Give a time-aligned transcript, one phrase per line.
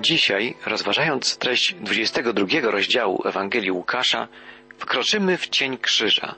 [0.00, 4.28] Dzisiaj, rozważając treść 22 rozdziału Ewangelii Łukasza,
[4.78, 6.34] wkroczymy w cień krzyża,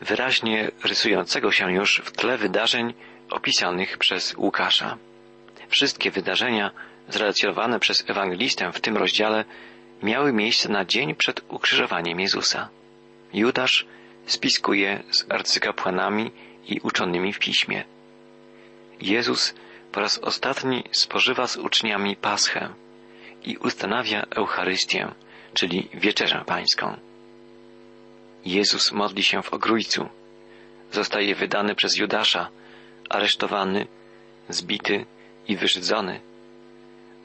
[0.00, 2.94] wyraźnie rysującego się już w tle wydarzeń
[3.30, 4.96] opisanych przez Łukasza.
[5.68, 6.70] Wszystkie wydarzenia
[7.08, 9.44] zrelacjonowane przez ewangelistę w tym rozdziale
[10.02, 12.68] miały miejsce na dzień przed ukrzyżowaniem Jezusa.
[13.34, 13.86] Judasz
[14.26, 16.30] spiskuje z arcykapłanami
[16.68, 17.84] i uczonymi w piśmie.
[19.00, 19.54] Jezus
[19.92, 22.83] po raz ostatni spożywa z uczniami paschę
[23.44, 25.08] i ustanawia Eucharystię,
[25.54, 26.96] czyli wieczerzę pańską.
[28.44, 30.08] Jezus modli się w ogrójcu.
[30.92, 32.48] Zostaje wydany przez Judasza,
[33.08, 33.86] aresztowany,
[34.48, 35.06] zbity
[35.48, 36.20] i wyszydzony.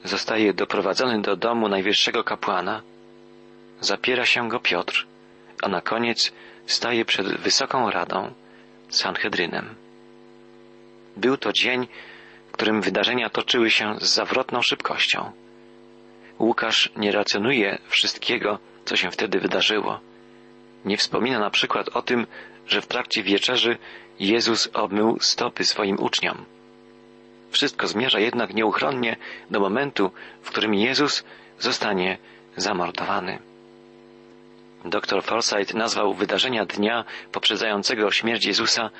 [0.04, 2.82] Zostaje doprowadzony do domu najwyższego kapłana.
[3.80, 5.06] Zapiera się go Piotr,
[5.62, 6.32] a na koniec
[6.66, 8.32] staje przed wysoką radą,
[8.88, 9.74] Sanhedrynem.
[11.16, 11.88] Był to dzień,
[12.48, 15.32] w którym wydarzenia toczyły się z zawrotną szybkością.
[16.40, 20.00] Łukasz nie racjonuje wszystkiego, co się wtedy wydarzyło.
[20.84, 22.26] Nie wspomina na przykład o tym,
[22.66, 23.78] że w trakcie wieczerzy
[24.20, 26.44] Jezus obmył stopy swoim uczniom.
[27.50, 29.16] Wszystko zmierza jednak nieuchronnie
[29.50, 30.10] do momentu,
[30.42, 31.24] w którym Jezus
[31.58, 32.18] zostanie
[32.56, 33.38] zamordowany.
[34.84, 38.90] Dr Forsyth nazwał wydarzenia dnia poprzedzającego śmierć Jezusa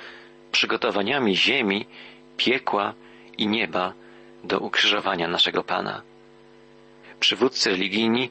[0.53, 1.87] przygotowaniami ziemi,
[2.37, 2.95] piekła
[3.39, 3.93] i nieba
[4.45, 6.10] do ukrzyżowania naszego Pana.
[7.21, 8.31] Przywódcy religijni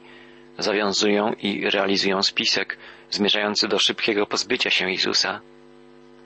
[0.58, 2.78] zawiązują i realizują spisek
[3.10, 5.40] zmierzający do szybkiego pozbycia się Jezusa.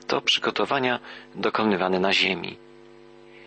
[0.07, 1.01] To przygotowania
[1.35, 2.57] dokonywane na ziemi.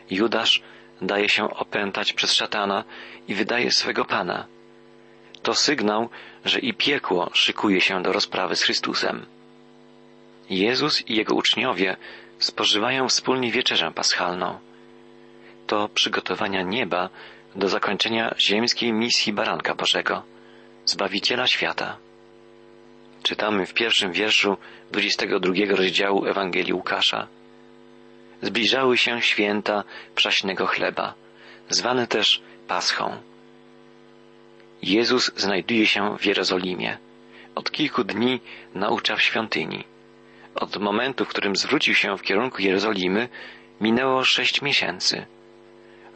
[0.09, 0.61] Judasz
[1.01, 2.83] daje się opętać przez szatana
[3.27, 4.45] i wydaje swego Pana.
[5.43, 6.09] To sygnał,
[6.45, 9.25] że i piekło szykuje się do rozprawy z Chrystusem.
[10.49, 11.97] Jezus i jego uczniowie
[12.39, 14.59] spożywają wspólnie wieczerzę paschalną.
[15.67, 17.09] To przygotowania nieba
[17.55, 20.23] do zakończenia ziemskiej misji Baranka Bożego,
[20.85, 21.97] Zbawiciela świata.
[23.23, 24.57] Czytamy w pierwszym wierszu
[24.91, 27.27] 22 rozdziału Ewangelii Łukasza.
[28.41, 29.83] Zbliżały się święta
[30.15, 31.13] przaśnego chleba,
[31.69, 33.17] zwane też Paschą.
[34.81, 36.97] Jezus znajduje się w Jerozolimie.
[37.55, 38.39] Od kilku dni
[38.75, 39.83] naucza w świątyni.
[40.55, 43.29] Od momentu, w którym zwrócił się w kierunku Jerozolimy,
[43.81, 45.25] minęło sześć miesięcy.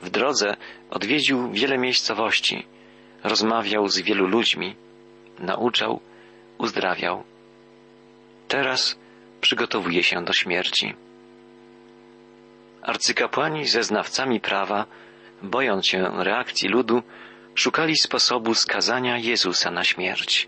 [0.02, 0.56] W drodze
[0.90, 2.66] odwiedził wiele miejscowości,
[3.24, 4.76] rozmawiał z wielu ludźmi,
[5.40, 6.00] nauczał,
[6.58, 7.24] uzdrawiał.
[8.48, 9.00] Teraz
[9.42, 10.94] przygotowuje się do śmierci.
[12.82, 14.86] Arcykapłani ze znawcami prawa,
[15.44, 17.04] bojąc się reakcji ludu,
[17.56, 20.48] szukali sposobu skazania Jezusa na śmierć.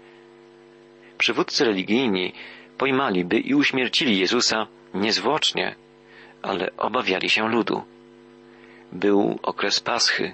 [1.18, 2.34] Przywódcy religijni
[2.78, 5.76] pojmaliby i uśmiercili Jezusa niezwłocznie,
[6.42, 7.84] ale obawiali się ludu.
[8.94, 10.34] Był okres Paschy.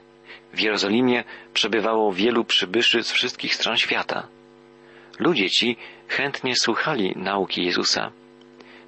[0.53, 4.27] W Jerozolimie przebywało wielu przybyszy z wszystkich stron świata.
[5.19, 5.77] Ludzie ci
[6.07, 8.11] chętnie słuchali nauki Jezusa.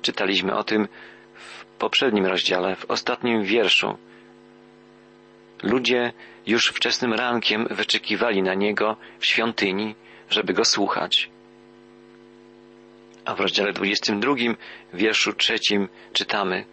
[0.02, 0.88] Czytaliśmy o tym
[1.34, 3.98] w poprzednim rozdziale, w ostatnim wierszu.
[5.64, 6.14] Ludzie
[6.48, 9.96] już wczesnym rankiem wyczekiwali na Niego w świątyni,
[10.30, 11.30] żeby Go słuchać.
[13.26, 14.36] A w rozdziale 22,
[14.94, 16.66] wierszu trzecim czytamy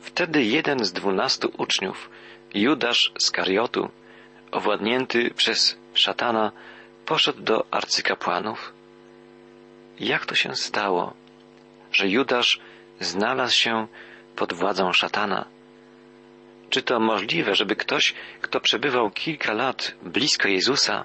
[0.00, 2.10] Wtedy jeden z dwunastu uczniów,
[2.54, 3.88] Judasz z Kariotu,
[4.50, 6.52] owładnięty przez szatana,
[7.06, 8.72] poszedł do arcykapłanów.
[10.00, 11.14] Jak to się stało,
[11.92, 12.60] że Judasz
[13.00, 13.86] znalazł się
[14.36, 15.44] pod władzą szatana?
[16.70, 21.04] Czy to możliwe, żeby ktoś, kto przebywał kilka lat blisko Jezusa,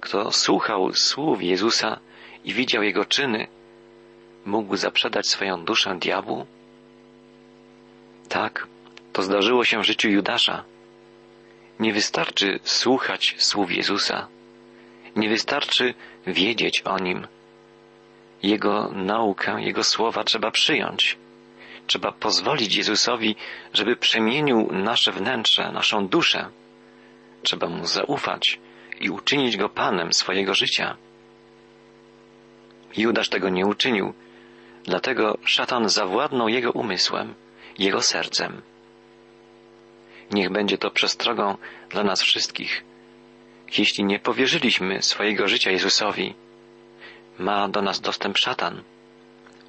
[0.00, 2.00] kto słuchał słów Jezusa
[2.44, 3.46] i widział Jego czyny,
[4.44, 6.46] mógł zaprzedać swoją duszę diabłu?
[8.34, 8.66] Tak,
[9.12, 10.64] to zdarzyło się w życiu Judasza.
[11.80, 14.28] Nie wystarczy słuchać słów Jezusa.
[15.16, 15.94] Nie wystarczy
[16.26, 17.26] wiedzieć o Nim.
[18.42, 21.18] Jego naukę, Jego słowa trzeba przyjąć.
[21.86, 23.36] Trzeba pozwolić Jezusowi,
[23.72, 26.48] żeby przemienił nasze wnętrze, naszą duszę.
[27.42, 28.60] Trzeba Mu zaufać
[29.00, 30.96] i uczynić Go Panem swojego życia.
[32.96, 34.14] Judasz tego nie uczynił,
[34.84, 37.34] dlatego szatan zawładnął jego umysłem,
[37.78, 38.62] jego sercem.
[40.30, 41.56] Niech będzie to przestrogą
[41.90, 42.84] dla nas wszystkich.
[43.78, 46.34] Jeśli nie powierzyliśmy swojego życia Jezusowi,
[47.38, 48.82] ma do nas dostęp szatan.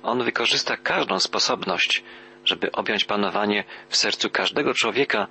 [0.04, 2.04] On wykorzysta każdą sposobność,
[2.46, 5.28] żeby objąć panowanie w sercu każdego człowieka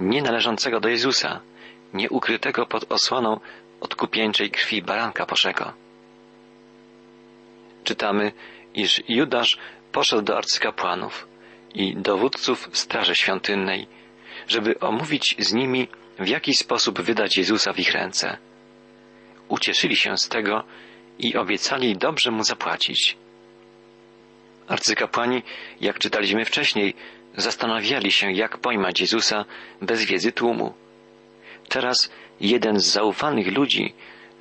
[0.00, 1.40] nie należącego do Jezusa,
[1.94, 3.40] nie ukrytego pod osłoną
[3.80, 5.72] odkupieńczej krwi baranka Bożego.
[7.84, 8.32] Czytamy,
[8.74, 9.58] iż Judasz
[9.92, 11.27] poszedł do arcykapłanów
[11.74, 13.86] i dowódców Straży Świątynnej,
[14.48, 15.88] żeby omówić z nimi
[16.18, 18.36] w jaki sposób wydać Jezusa w ich ręce.
[19.48, 20.64] Ucieszyli się z tego
[21.18, 23.16] i obiecali dobrze mu zapłacić.
[24.68, 25.42] Arcykapłani,
[25.80, 26.94] jak czytaliśmy wcześniej,
[27.36, 29.44] zastanawiali się, jak pojmać Jezusa
[29.82, 30.74] bez wiedzy tłumu.
[31.68, 32.10] Teraz
[32.40, 33.94] jeden z zaufanych ludzi,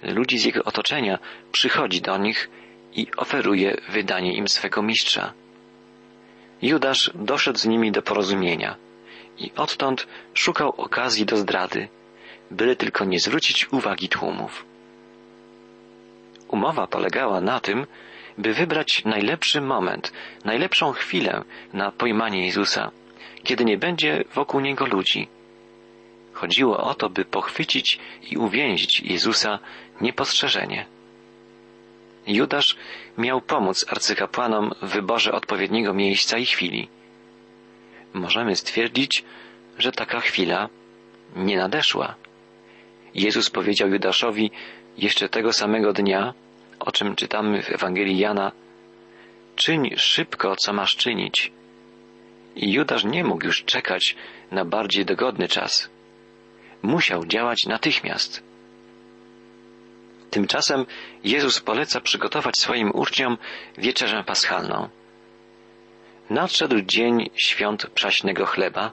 [0.04, 1.20] ludzi z jego otoczenia,
[1.52, 2.50] przychodzi do nich
[2.94, 5.34] i oferuje wydanie im swego mistrza.
[6.62, 8.76] Judasz doszedł z nimi do porozumienia
[9.38, 11.88] i odtąd szukał okazji do zdrady,
[12.52, 14.66] byle tylko nie zwrócić uwagi tłumów.
[16.48, 17.86] Umowa polegała na tym,
[18.38, 20.14] by wybrać najlepszy moment,
[20.46, 21.44] najlepszą chwilę
[21.74, 22.92] na pojmanie Jezusa,
[23.44, 25.28] kiedy nie będzie wokół niego ludzi.
[26.34, 28.00] Chodziło o to, by pochwycić
[28.32, 29.60] i uwięzić Jezusa
[30.02, 30.86] niepostrzeżenie.
[32.28, 32.76] Judasz
[33.18, 36.88] miał pomóc arcykapłanom w wyborze odpowiedniego miejsca i chwili.
[38.14, 39.24] Możemy stwierdzić,
[39.78, 40.70] że taka chwila
[41.36, 42.16] nie nadeszła.
[43.14, 44.52] Jezus powiedział Judaszowi
[44.98, 46.34] jeszcze tego samego dnia,
[46.80, 48.52] o czym czytamy w Ewangelii Jana,
[49.56, 51.52] czyń szybko, co masz czynić.
[52.56, 54.16] I Judasz nie mógł już czekać
[54.52, 55.90] na bardziej dogodny czas.
[56.82, 58.47] Musiał działać natychmiast.
[60.32, 60.86] Tymczasem
[61.24, 63.38] Jezus poleca przygotować swoim uczniom
[63.78, 64.90] wieczerzę paschalną.
[66.30, 68.92] Nadszedł dzień świąt przaśnego chleba,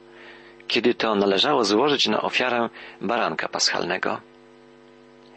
[0.69, 2.69] kiedy to należało złożyć na ofiarę
[3.01, 4.21] baranka paschalnego.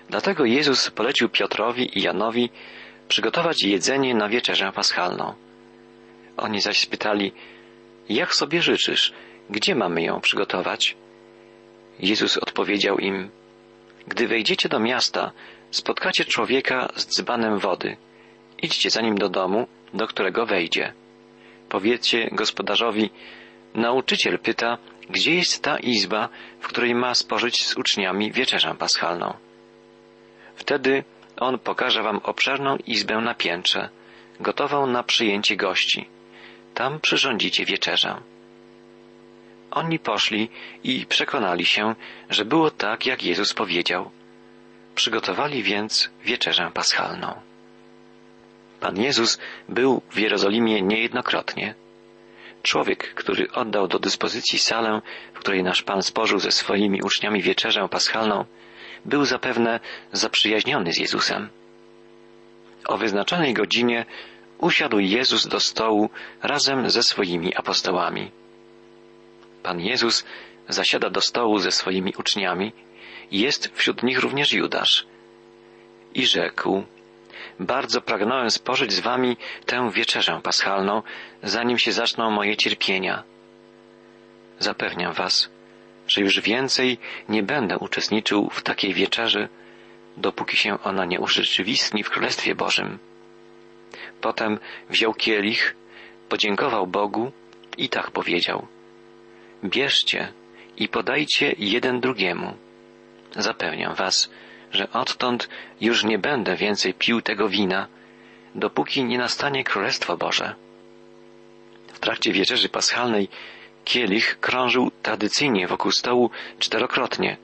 [0.10, 2.50] Dlatego Jezus polecił Piotrowi i Janowi
[3.08, 5.34] przygotować jedzenie na wieczerzę paschalną.
[6.38, 7.32] Oni zaś spytali,
[8.10, 9.14] jak sobie życzysz,
[9.50, 10.98] gdzie mamy ją przygotować?
[12.00, 13.30] Jezus odpowiedział im,
[14.08, 15.32] gdy wejdziecie do miasta,
[15.72, 17.98] spotkacie człowieka z dzbanem wody.
[18.62, 20.94] Idźcie za nim do domu, do którego wejdzie.
[21.70, 23.10] Powiedzcie gospodarzowi,
[23.76, 24.78] nauczyciel pyta,
[25.10, 26.30] gdzie jest ta izba,
[26.60, 29.34] w której ma spożyć z uczniami wieczerzę paschalną.
[30.56, 31.04] Wtedy
[31.38, 33.90] on pokaże wam obszerną izbę na piętrze,
[34.40, 36.10] gotową na przyjęcie gości.
[36.74, 38.22] Tam przyrządzicie wieczerzę.
[39.72, 40.50] Oni poszli
[40.84, 41.96] i przekonali się,
[42.30, 44.12] że było tak, jak Jezus powiedział.
[44.98, 47.42] Przygotowali więc wieczerzę paschalną.
[48.80, 49.40] Pan Jezus
[49.70, 51.76] był w Jerozolimie niejednokrotnie.
[52.64, 55.02] Człowiek, który oddał do dyspozycji salę,
[55.34, 58.46] w której nasz Pan spożył ze swoimi uczniami wieczerzę paschalną,
[59.06, 59.80] był zapewne
[60.12, 61.50] zaprzyjaźniony z Jezusem.
[62.88, 64.06] O wyznaczonej godzinie
[64.58, 66.10] usiadł Jezus do stołu
[66.44, 68.32] razem ze swoimi apostołami.
[69.64, 70.26] Pan Jezus
[70.70, 72.74] zasiada do stołu ze swoimi uczniami
[73.32, 75.06] jest wśród nich również Judasz.
[76.14, 76.84] I rzekł,
[77.60, 81.02] bardzo pragnąłem spożyć z wami tę wieczerzę paschalną,
[81.44, 83.24] zanim się zaczną moje cierpienia.
[84.60, 85.50] Zapewniam was,
[86.08, 86.98] że już więcej
[87.30, 89.50] nie będę uczestniczył w takiej wieczerzy,
[90.18, 93.00] dopóki się ona nie urzeczywistni w Królestwie Bożym.
[94.22, 94.60] Potem
[94.90, 95.76] wziął kielich,
[96.30, 97.32] podziękował Bogu
[97.78, 98.68] i tak powiedział:
[99.64, 100.34] Bierzcie
[100.78, 102.54] i podajcie jeden drugiemu.
[103.36, 104.30] Zapewniam was,
[104.72, 105.50] że odtąd
[105.82, 107.88] już nie będę więcej pił tego wina,
[108.56, 110.56] dopóki nie nastanie Królestwo Boże.
[111.94, 113.30] W trakcie wieczerzy paschalnej
[113.86, 116.30] kielich krążył tradycyjnie wokół stołu
[116.60, 117.38] czterokrotnie.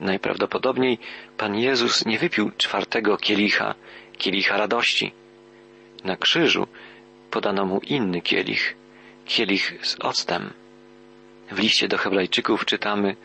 [0.00, 0.98] Najprawdopodobniej
[1.36, 3.74] Pan Jezus nie wypił czwartego kielicha,
[4.18, 5.12] kielicha radości.
[6.04, 6.66] Na krzyżu
[7.30, 8.76] podano mu inny kielich,
[9.26, 10.52] kielich z octem.
[11.50, 13.16] W liście do Hebrajczyków czytamy,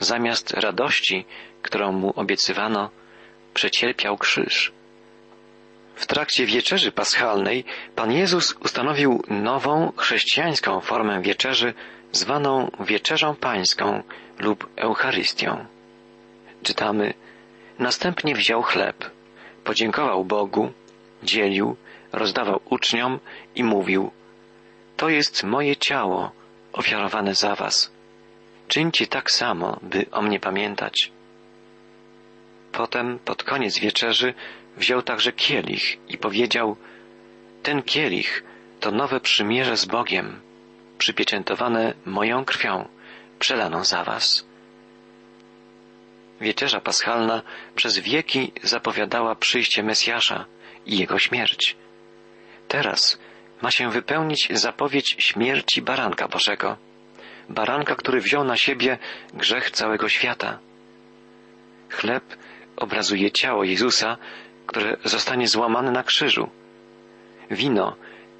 [0.00, 1.24] zamiast radości,
[1.62, 2.90] którą mu obiecywano,
[3.54, 4.72] przecierpiał krzyż.
[5.94, 11.74] W trakcie wieczerzy paschalnej Pan Jezus ustanowił nową chrześcijańską formę wieczerzy
[12.12, 14.02] zwaną wieczerzą pańską
[14.38, 15.66] lub Eucharystią.
[16.62, 17.14] Czytamy,
[17.78, 19.10] następnie wziął chleb,
[19.64, 20.72] podziękował Bogu,
[21.22, 21.76] dzielił,
[22.12, 23.20] rozdawał uczniom
[23.54, 24.10] i mówił,
[24.96, 26.32] to jest moje ciało
[26.72, 27.95] ofiarowane za was.
[28.68, 31.12] Czyńcie tak samo, by o mnie pamiętać.
[32.72, 34.34] Potem, pod koniec wieczerzy,
[34.76, 36.76] wziął także kielich i powiedział,
[37.62, 38.44] ten kielich
[38.80, 40.40] to nowe przymierze z Bogiem,
[40.98, 42.88] przypieczętowane moją krwią,
[43.38, 44.46] przelaną za was.
[46.40, 47.42] Wieczerza paschalna
[47.74, 50.44] przez wieki zapowiadała przyjście Mesjasza
[50.86, 51.76] i jego śmierć.
[52.68, 53.18] Teraz
[53.62, 56.76] ma się wypełnić zapowiedź śmierci baranka Bożego,
[57.48, 58.98] baranka, który wziął na siebie
[59.34, 60.58] grzech całego świata.
[61.90, 62.24] Chleb
[62.76, 64.16] obrazuje ciało Jezusa,
[64.66, 66.50] które zostanie złamane na krzyżu.
[67.50, 67.96] Wino,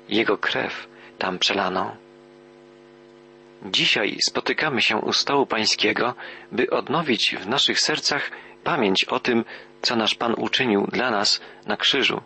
[0.08, 1.96] Jego krew tam przelano.
[3.64, 6.14] Dzisiaj spotykamy się u stołu Pańskiego,
[6.52, 8.30] by odnowić w naszych sercach
[8.64, 9.44] pamięć o tym,
[9.82, 12.22] co nasz Pan uczynił dla nas na krzyżu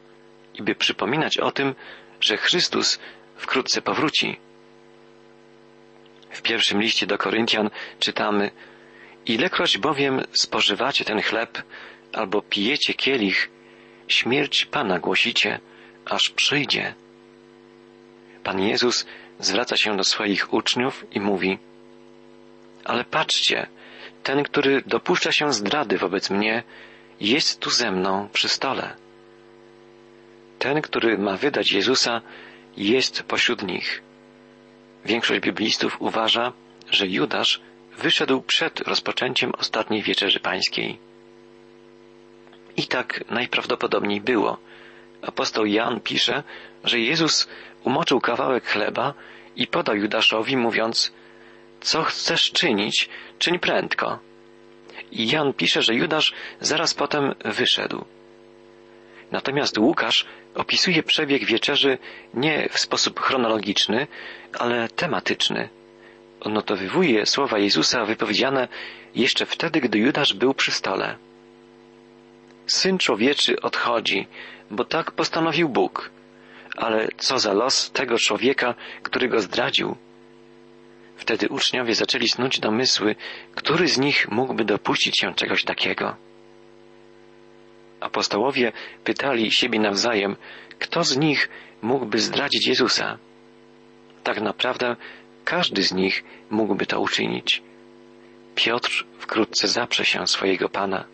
[0.55, 1.75] i by przypominać o tym,
[2.21, 2.99] że Chrystus
[3.37, 4.39] wkrótce powróci.
[6.41, 8.51] W pierwszym liście do Koryntian czytamy
[9.27, 11.63] Ilekroć bowiem spożywacie ten chleb
[12.13, 13.51] albo pijecie kielich,
[14.09, 15.61] śmierć Pana głosicie,
[16.05, 16.95] aż przyjdzie.
[18.45, 19.07] Pan Jezus
[19.39, 21.59] zwraca się do swoich uczniów i mówi
[22.85, 23.67] Ale patrzcie,
[24.23, 26.63] ten, który dopuszcza się zdrady wobec mnie,
[27.21, 28.97] jest tu ze mną przy stole.
[30.59, 32.21] Ten, który ma wydać Jezusa,
[32.77, 34.10] jest pośród nich.
[35.05, 36.53] Większość biblistów uważa,
[36.91, 37.61] że Judasz
[37.99, 40.99] wyszedł przed rozpoczęciem ostatniej wieczerzy pańskiej.
[42.77, 44.59] I tak najprawdopodobniej było.
[45.23, 46.43] Apostoł Jan pisze,
[46.85, 47.49] że Jezus
[47.85, 49.15] umoczył kawałek chleba
[49.57, 51.13] i podał Judaszowi, mówiąc,
[51.81, 54.19] co chcesz czynić, czyń prędko.
[55.13, 58.05] I Jan pisze, że Judasz zaraz potem wyszedł.
[59.33, 61.99] Natomiast Łukasz opisuje przebieg wieczerzy
[62.35, 64.07] nie w sposób chronologiczny,
[64.59, 65.69] ale tematyczny.
[66.41, 68.69] Odnotowywuje słowa Jezusa wypowiedziane
[69.15, 71.17] jeszcze wtedy, gdy Judasz był przy stole.
[72.67, 74.27] Syn człowieczy odchodzi,
[74.71, 76.11] bo tak postanowił Bóg.
[76.77, 79.97] Ale co za los tego człowieka, który go zdradził?
[81.17, 83.17] Wtedy uczniowie zaczęli snuć domysły,
[83.55, 86.17] który z nich mógłby dopuścić się czegoś takiego.
[88.01, 88.73] Apostołowie
[89.05, 90.37] pytali siebie nawzajem,
[90.79, 91.49] kto z nich
[91.83, 93.19] mógłby zdradzić Jezusa.
[94.25, 94.97] Tak naprawdę
[95.45, 97.63] każdy z nich mógłby to uczynić.
[98.55, 101.05] Piotr wkrótce zaprze się swojego Pana.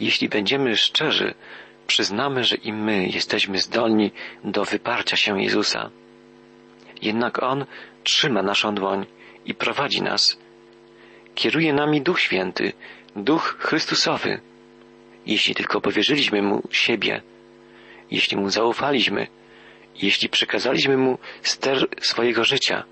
[0.00, 1.34] Jeśli będziemy szczerzy,
[1.86, 4.10] przyznamy, że i my jesteśmy zdolni
[4.44, 5.90] do wyparcia się Jezusa.
[7.02, 7.66] Jednak On
[8.04, 9.06] trzyma naszą dłoń
[9.46, 10.38] i prowadzi nas.
[11.34, 12.72] Kieruje nami Duch Święty,
[13.16, 14.40] Duch Chrystusowy.
[15.26, 17.22] Jeśli tylko powierzyliśmy Mu siebie,
[18.10, 19.26] jeśli Mu zaufaliśmy,
[20.02, 22.84] jeśli przekazaliśmy Mu ster swojego życia,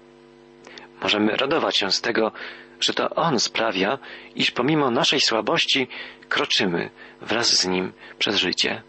[1.02, 2.32] możemy radować się z tego,
[2.80, 3.98] że to On sprawia,
[4.36, 5.88] iż pomimo naszej słabości
[6.28, 8.82] kroczymy wraz z Nim przez życie.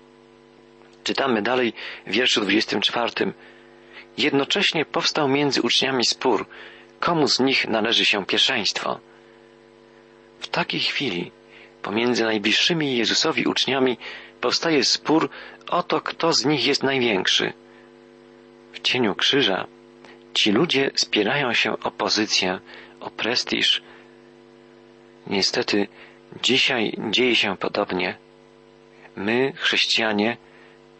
[1.03, 1.73] Czytamy dalej
[2.07, 3.33] w wierszu 24.
[4.17, 6.47] Jednocześnie powstał między uczniami spór,
[6.99, 8.99] komu z nich należy się pierwszeństwo.
[10.39, 11.31] W takiej chwili
[11.83, 13.97] pomiędzy najbliższymi Jezusowi uczniami
[14.41, 15.29] powstaje spór
[15.67, 17.53] o to, kto z nich jest największy.
[18.73, 19.67] W cieniu krzyża
[20.33, 22.59] ci ludzie spierają się o pozycję,
[22.99, 23.83] o prestiż.
[25.27, 25.87] Niestety,
[26.41, 28.17] dzisiaj dzieje się podobnie.
[29.15, 30.37] My, chrześcijanie,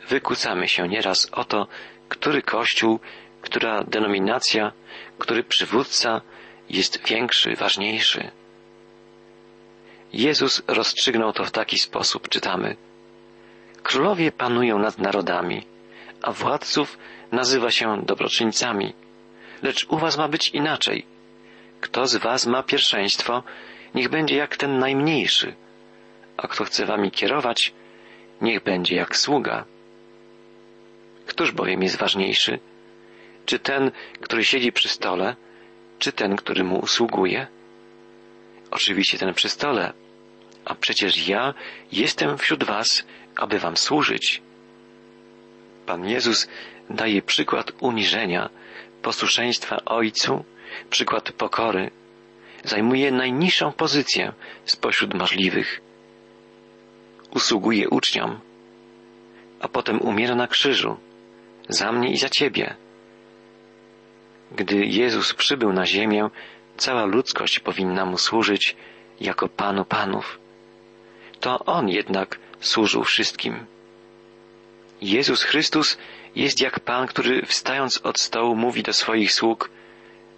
[0.10, 1.68] wykucamy się nieraz o to,
[2.10, 3.00] który kościół,
[3.42, 4.72] która denominacja,
[5.18, 6.22] który przywódca
[6.70, 8.32] jest większy, ważniejszy.
[10.13, 12.75] Jezus rozstrzygnął to w taki sposób, czytamy.
[13.84, 15.65] Królowie panują nad narodami,
[16.22, 16.98] a władców
[17.32, 18.93] nazywa się dobroczyńcami.
[19.63, 21.05] Lecz u was ma być inaczej.
[21.82, 23.43] Kto z was ma pierwszeństwo,
[23.96, 25.55] niech będzie jak ten najmniejszy,
[26.38, 27.74] a kto chce wami kierować,
[28.41, 29.65] niech będzie jak sługa.
[31.25, 32.60] Któż bowiem jest ważniejszy?
[33.46, 33.91] Czy ten,
[34.22, 35.36] który siedzi przy stole,
[36.00, 37.48] czy ten, który mu usługuje?
[38.74, 39.94] Oczywiście ten przy stole,
[40.65, 41.53] a przecież ja
[41.92, 43.03] jestem wśród was,
[43.36, 44.42] aby wam służyć.
[45.86, 46.48] Pan Jezus
[46.89, 48.50] daje przykład uniżenia,
[49.01, 50.46] posłuszeństwa Ojcu,
[50.89, 51.92] przykład pokory,
[52.63, 54.34] zajmuje najniższą pozycję
[54.65, 55.82] spośród możliwych.
[57.32, 58.39] Usługuje uczniom,
[59.60, 60.98] a potem umiera na krzyżu,
[61.70, 62.75] za mnie i za ciebie.
[64.51, 66.30] Gdy Jezus przybył na ziemię,
[66.77, 68.75] cała ludzkość powinna mu służyć
[69.20, 70.39] jako Panu Panów.
[71.39, 73.65] To On jednak służył wszystkim.
[75.01, 75.98] Jezus Chrystus
[76.36, 79.70] jest jak Pan, który wstając od stołu mówi do swoich sług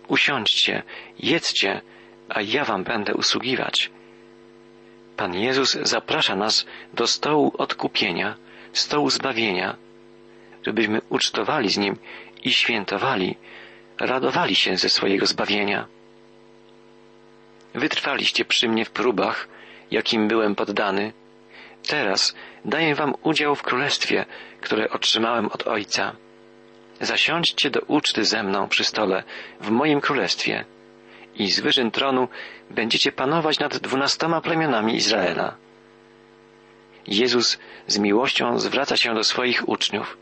[0.08, 0.84] Usiądźcie,
[1.20, 1.82] jedzcie,
[2.30, 3.92] a ja wam będę usługiwać.
[5.18, 8.36] Pan Jezus zaprasza nas do stołu odkupienia,
[8.74, 9.76] stołu zbawienia,
[10.66, 11.96] żebyśmy ucztowali z Nim
[12.44, 13.38] i świętowali,
[14.00, 15.88] radowali się ze swojego zbawienia.
[17.76, 19.48] Wytrwaliście przy mnie w próbach,
[19.92, 21.14] jakim byłem poddany.
[21.88, 24.26] Teraz daję wam udział w królestwie,
[24.62, 26.16] które otrzymałem od Ojca.
[27.02, 29.24] Zasiądźcie do uczty ze mną przy stole
[29.62, 30.66] w moim królestwie
[31.36, 32.28] i z wyżyn tronu
[32.72, 35.56] będziecie panować nad dwunastoma plemionami Izraela.
[37.08, 40.18] Jezus z miłością zwraca się do swoich uczniów.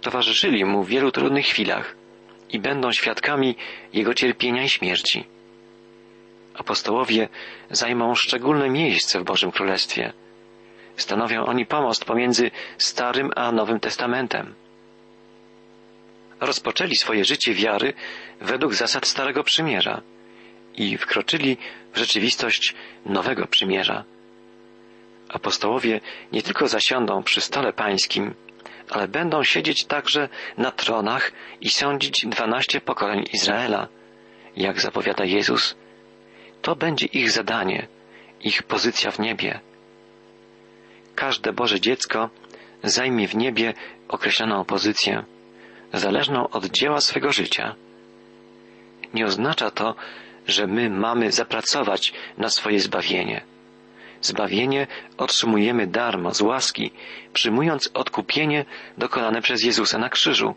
[0.00, 1.94] Towarzyszyli mu w wielu trudnych chwilach
[2.50, 3.56] i będą świadkami
[3.92, 5.24] Jego cierpienia i śmierci.
[6.54, 7.28] Apostołowie
[7.70, 10.12] zajmą szczególne miejsce w Bożym Królestwie.
[10.96, 14.54] Stanowią oni pomost pomiędzy Starym a Nowym Testamentem.
[16.40, 17.92] Rozpoczęli swoje życie wiary
[18.40, 20.02] według zasad Starego Przymierza
[20.74, 21.56] i wkroczyli
[21.92, 22.74] w rzeczywistość
[23.06, 24.04] Nowego Przymierza.
[25.28, 26.00] Apostołowie
[26.32, 28.34] nie tylko zasiądą przy stole pańskim,
[28.90, 30.28] ale będą siedzieć także
[30.58, 33.88] na tronach i sądzić dwanaście pokoleń Izraela,
[34.56, 35.76] jak zapowiada Jezus.
[36.62, 37.86] To będzie ich zadanie,
[38.40, 39.60] ich pozycja w niebie.
[41.14, 42.30] Każde Boże dziecko
[42.82, 43.74] zajmie w niebie
[44.08, 45.24] określoną pozycję,
[45.92, 47.74] zależną od dzieła swego życia.
[49.14, 49.94] Nie oznacza to,
[50.46, 53.44] że my mamy zapracować na swoje zbawienie.
[54.20, 54.86] Zbawienie
[55.18, 56.90] otrzymujemy darmo, z łaski,
[57.32, 58.64] przyjmując odkupienie
[58.98, 60.54] dokonane przez Jezusa na krzyżu.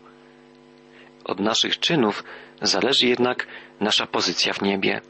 [1.24, 2.24] Od naszych czynów
[2.62, 3.46] zależy jednak
[3.80, 5.00] nasza pozycja w niebie.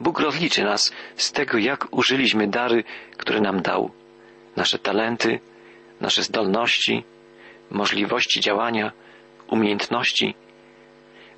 [0.00, 2.84] Bóg rozliczy nas z tego, jak użyliśmy dary,
[3.16, 3.90] które nam dał.
[4.56, 5.40] Nasze talenty,
[6.00, 7.04] nasze zdolności,
[7.70, 8.92] możliwości działania,
[9.46, 10.34] umiejętności.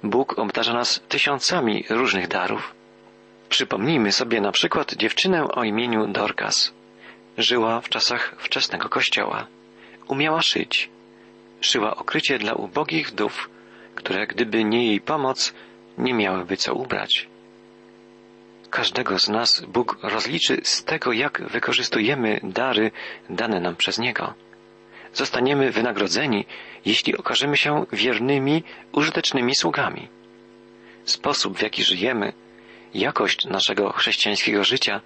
[0.02, 2.74] Bóg obdarza nas tysiącami różnych darów.
[3.48, 6.72] Przypomnijmy sobie na przykład dziewczynę o imieniu Dorcas.
[7.38, 9.46] Żyła w czasach wczesnego kościoła.
[10.08, 10.90] Umiała szyć.
[11.60, 13.50] Szyła okrycie dla ubogich wdów,
[13.94, 15.54] które gdyby nie jej pomoc,
[15.98, 17.31] nie miałyby co ubrać.
[18.72, 22.90] Każdego z nas Bóg rozliczy z tego, jak wykorzystujemy dary
[23.30, 24.34] dane nam przez Niego.
[25.12, 26.46] Zostaniemy wynagrodzeni,
[26.84, 30.08] jeśli okażemy się wiernymi, użytecznymi sługami.
[31.04, 32.32] Sposób, w jaki żyjemy,
[32.94, 35.00] jakość naszego chrześcijańskiego życia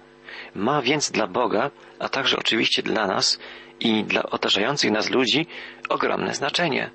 [0.55, 3.39] ma więc dla Boga, a także oczywiście dla nas
[3.79, 5.47] i dla otaczających nas ludzi
[5.89, 6.89] ogromne znaczenie.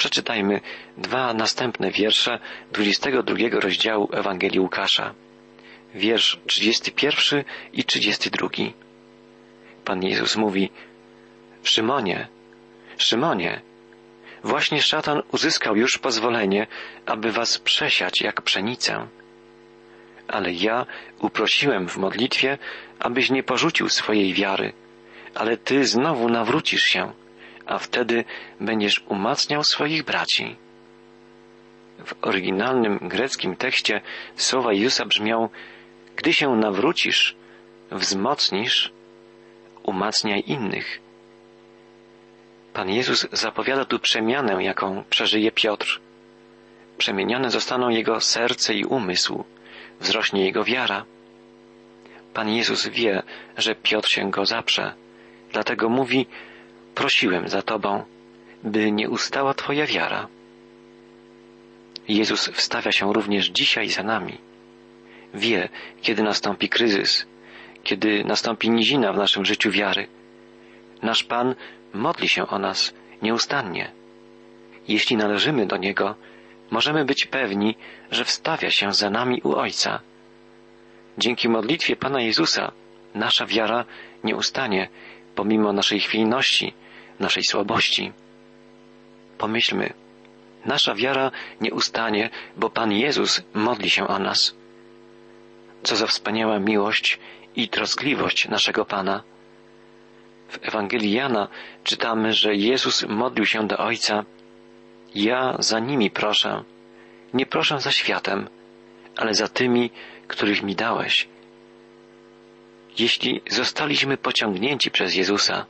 [0.00, 0.60] Przeczytajmy
[0.96, 2.38] dwa następne wiersze
[2.72, 5.14] 22 rozdziału Ewangelii Łukasza.
[5.94, 8.48] Wiersz 31 i 32.
[9.84, 10.70] Pan Jezus mówi,
[11.62, 12.28] Szymonie,
[12.98, 13.60] Szymonie,
[14.44, 16.66] Właśnie szatan uzyskał już pozwolenie,
[17.06, 19.06] aby was przesiać jak pszenicę.
[20.28, 20.86] Ale ja
[21.18, 22.58] uprosiłem w modlitwie,
[22.98, 24.72] abyś nie porzucił swojej wiary,
[25.34, 27.12] ale ty znowu nawrócisz się,
[27.70, 28.24] a wtedy
[28.60, 30.56] będziesz umacniał swoich braci.
[32.04, 34.00] W oryginalnym greckim tekście
[34.36, 35.48] słowa Jezusa brzmią
[36.16, 37.36] Gdy się nawrócisz,
[37.90, 38.92] wzmocnisz,
[39.82, 41.00] umacniaj innych.
[42.72, 46.00] Pan Jezus zapowiada tu przemianę, jaką przeżyje Piotr.
[46.98, 49.44] Przemienione zostaną jego serce i umysł,
[50.00, 51.04] wzrośnie jego wiara.
[52.34, 53.22] Pan Jezus wie,
[53.56, 54.94] że Piotr się go zaprze,
[55.52, 56.26] dlatego mówi,
[56.94, 58.04] prosiłem za Tobą,
[58.64, 60.28] by nie ustała Twoja wiara.
[62.08, 64.38] Jezus wstawia się również dzisiaj za nami.
[65.34, 65.68] Wie,
[66.02, 67.26] kiedy nastąpi kryzys,
[67.82, 70.06] kiedy nastąpi nizina w naszym życiu wiary.
[71.02, 71.54] Nasz Pan
[71.94, 73.92] modli się o nas nieustannie.
[74.88, 76.14] Jeśli należymy do Niego,
[76.70, 77.74] możemy być pewni,
[78.10, 80.00] że wstawia się za nami u Ojca.
[81.18, 82.72] Dzięki modlitwie Pana Jezusa
[83.14, 83.84] nasza wiara
[84.24, 84.88] nie ustanie,
[85.34, 86.74] pomimo naszej chwiejności,
[87.20, 88.12] naszej słabości.
[89.38, 89.92] Pomyślmy,
[90.64, 94.54] nasza wiara nie ustanie, bo Pan Jezus modli się o nas.
[95.82, 97.18] Co za wspaniała miłość
[97.56, 99.22] i troskliwość naszego Pana.
[100.48, 101.48] W Ewangelii Jana
[101.84, 104.24] czytamy, że Jezus modlił się do Ojca:
[105.14, 106.64] Ja za nimi proszę,
[107.34, 108.48] nie proszę za światem,
[109.16, 109.90] ale za tymi,
[110.28, 111.28] których mi dałeś.
[112.98, 115.66] Jeśli zostaliśmy pociągnięci przez Jezusa,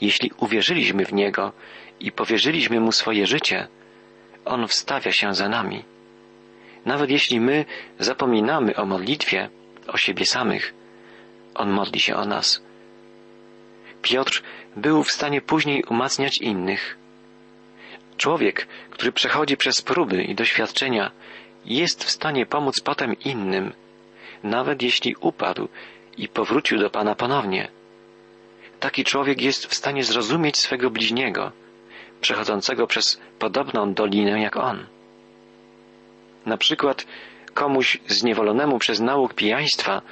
[0.00, 1.52] jeśli uwierzyliśmy w Niego
[2.00, 3.68] i powierzyliśmy Mu swoje życie,
[4.44, 5.84] On wstawia się za nami.
[6.84, 7.64] Nawet jeśli my
[7.98, 9.48] zapominamy o modlitwie,
[9.86, 10.74] o siebie samych,
[11.54, 12.62] On modli się o nas.
[14.02, 14.42] Piotr
[14.76, 16.96] był w stanie później umacniać innych.
[18.16, 21.10] Człowiek, który przechodzi przez próby i doświadczenia,
[21.64, 23.72] jest w stanie pomóc potem innym,
[24.42, 25.68] nawet jeśli upadł
[26.16, 27.68] i powrócił do Pana ponownie.
[28.80, 31.52] Taki człowiek jest w stanie zrozumieć swego bliźniego,
[32.20, 34.86] przechodzącego przez podobną dolinę jak on.
[36.46, 37.06] Na przykład
[37.54, 40.02] komuś zniewolonemu przez nauk pijaństwa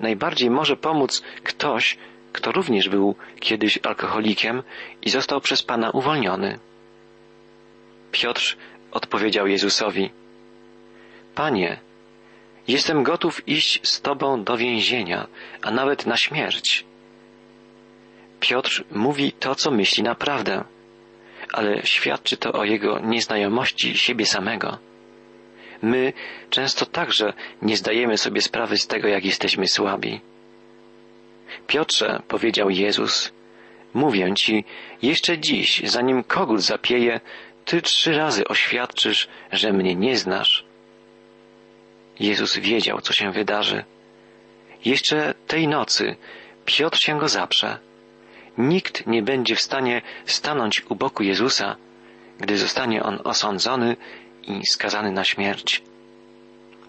[0.00, 1.98] najbardziej może pomóc ktoś,
[2.32, 4.62] kto również był kiedyś alkoholikiem
[5.02, 6.58] i został przez Pana uwolniony.
[8.12, 8.56] Piotr
[8.92, 10.10] odpowiedział Jezusowi,
[11.34, 11.78] Panie,
[12.68, 15.26] jestem gotów iść z Tobą do więzienia,
[15.62, 16.84] a nawet na śmierć.
[18.40, 20.64] Piotr mówi to, co myśli naprawdę,
[21.52, 24.78] ale świadczy to o jego nieznajomości siebie samego.
[25.82, 26.12] My
[26.50, 30.20] często także nie zdajemy sobie sprawy z tego, jak jesteśmy słabi.
[31.66, 33.32] Piotrze, powiedział Jezus,
[33.94, 34.64] mówię ci,
[35.02, 37.20] jeszcze dziś, zanim kogut zapieje,
[37.64, 40.64] ty trzy razy oświadczysz, że mnie nie znasz.
[42.20, 43.84] Jezus wiedział, co się wydarzy.
[44.84, 46.16] Jeszcze tej nocy
[46.64, 47.78] Piotr się go zaprze.
[48.58, 51.76] Nikt nie będzie w stanie stanąć u boku Jezusa,
[52.40, 53.96] gdy zostanie on osądzony
[54.42, 55.82] i skazany na śmierć.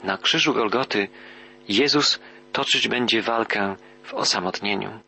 [0.04, 1.08] Na krzyżu Golgoty
[1.70, 2.20] Jezus
[2.52, 5.00] toczyć będzie walkę w osamotnieniu.